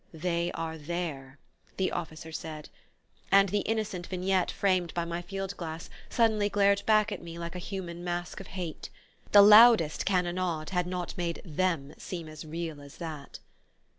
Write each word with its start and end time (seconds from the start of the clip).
"They 0.15 0.51
are 0.53 0.79
there," 0.79 1.37
the 1.77 1.91
officer 1.91 2.31
said; 2.31 2.69
and 3.31 3.49
the 3.49 3.59
innocent 3.59 4.07
vignette 4.07 4.49
framed 4.49 4.95
by 4.95 5.05
my 5.05 5.21
field 5.21 5.55
glass 5.57 5.91
suddenly 6.09 6.49
glared 6.49 6.81
back 6.87 7.11
at 7.11 7.21
me 7.21 7.37
like 7.37 7.55
a 7.55 7.59
human 7.59 8.03
mask 8.03 8.39
of 8.39 8.47
hate. 8.57 8.89
The 9.31 9.43
loudest 9.43 10.03
cannonade 10.07 10.71
had 10.71 10.87
not 10.87 11.15
made 11.19 11.39
"them" 11.45 11.93
seem 11.99 12.27
as 12.27 12.43
real 12.43 12.81
as 12.81 12.97
that!... 12.97 13.37